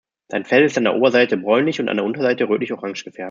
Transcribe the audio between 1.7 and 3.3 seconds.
und an der Unterseite rötlich-orange gefärbt.